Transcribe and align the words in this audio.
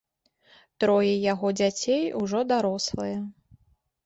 Трое 0.83 1.11
яго 1.33 1.51
дзяцей 1.59 2.01
ужо 2.23 2.39
дарослыя. 2.53 3.17